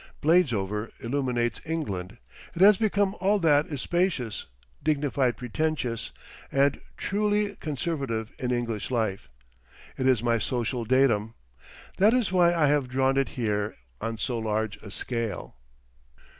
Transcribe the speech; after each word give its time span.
Bladesover 0.19 0.89
illuminates 0.99 1.61
England; 1.63 2.17
it 2.55 2.61
has 2.63 2.75
become 2.77 3.15
all 3.19 3.37
that 3.37 3.67
is 3.67 3.81
spacious, 3.81 4.47
dignified 4.83 5.37
pretentious, 5.37 6.11
and 6.51 6.81
truly 6.97 7.55
conservative 7.57 8.31
in 8.39 8.49
English 8.49 8.89
life. 8.89 9.29
It 9.99 10.07
is 10.07 10.23
my 10.23 10.39
social 10.39 10.85
datum. 10.85 11.35
That 11.97 12.15
is 12.15 12.31
why 12.31 12.51
I 12.51 12.65
have 12.65 12.87
drawn 12.89 13.15
it 13.15 13.29
here 13.37 13.75
on 14.01 14.17
so 14.17 14.39
large 14.39 14.77
a 14.77 14.89
scale. 14.89 15.55